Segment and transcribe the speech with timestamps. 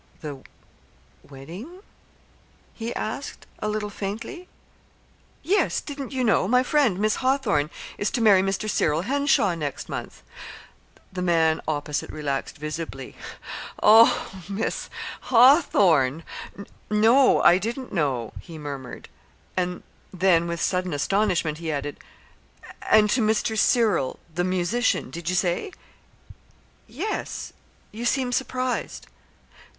[0.21, 0.41] "The
[1.21, 1.83] wedding?"
[2.73, 4.47] he asked, a little faintly.
[5.43, 5.79] "Yes.
[5.79, 6.47] Didn't you know?
[6.47, 8.67] My friend, Miss Hawthorn, is to marry Mr.
[8.67, 10.23] Cyril Henshaw next month."
[11.13, 13.15] The man opposite relaxed visibly.
[13.83, 14.89] "Oh, Miss
[15.29, 16.23] Hawthorn!
[16.89, 19.07] No, I didn't know," he murmured;
[19.55, 21.99] then, with sudden astonishment he added:
[22.89, 23.55] "And to Mr.
[23.55, 25.73] Cyril, the musician, did you say?"
[26.87, 27.53] "Yes.
[27.91, 29.05] You seem surprised."